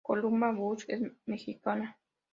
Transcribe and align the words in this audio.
Columba 0.03 0.51
Bush 0.51 0.85
es 0.87 0.99
mexicana. 1.27 1.99